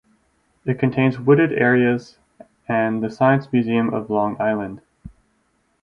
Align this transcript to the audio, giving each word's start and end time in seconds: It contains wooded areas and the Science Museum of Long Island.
It 0.65 0.79
contains 0.79 1.19
wooded 1.19 1.51
areas 1.53 2.17
and 2.67 3.03
the 3.03 3.09
Science 3.11 3.53
Museum 3.53 3.93
of 3.93 4.09
Long 4.09 4.35
Island. 4.41 4.81